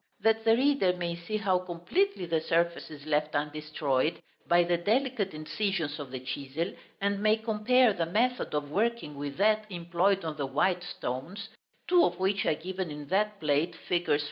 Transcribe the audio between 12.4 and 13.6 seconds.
are given in that